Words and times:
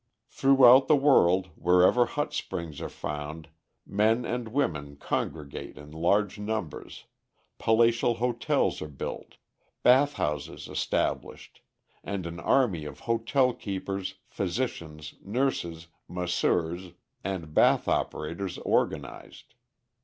Throughout 0.31 0.87
the 0.87 0.95
world, 0.95 1.49
wherever 1.55 2.07
hot 2.07 2.33
springs 2.33 2.81
are 2.81 2.89
found, 2.89 3.49
men 3.85 4.25
and 4.25 4.47
women 4.47 4.95
congregate 4.95 5.77
in 5.77 5.91
large 5.91 6.39
numbers, 6.39 7.05
palatial 7.59 8.15
hotels 8.15 8.81
are 8.81 8.87
built, 8.87 9.37
bath 9.83 10.13
houses 10.13 10.67
established, 10.67 11.61
and 12.03 12.25
an 12.25 12.39
army 12.39 12.85
of 12.85 13.01
hotel 13.01 13.53
keepers, 13.53 14.15
physicians, 14.25 15.13
nurses, 15.23 15.85
masseurs, 16.09 16.93
and 17.23 17.53
bath 17.53 17.87
operators 17.87 18.57
organized. 18.57 19.53